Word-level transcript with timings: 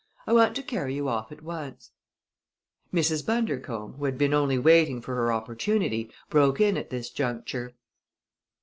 I 0.25 0.33
want 0.33 0.55
to 0.55 0.63
carry 0.63 0.95
you 0.95 1.07
off 1.07 1.31
at 1.31 1.43
once." 1.43 1.91
Mrs. 2.91 3.23
Bundercombe, 3.23 3.97
who 3.99 4.05
had 4.05 4.17
been 4.17 4.33
only 4.33 4.57
waiting 4.57 4.99
for 4.99 5.13
her 5.13 5.31
opportunity, 5.31 6.11
broke 6.27 6.59
in 6.59 6.75
at 6.75 6.89
this 6.89 7.11
juncture. 7.11 7.75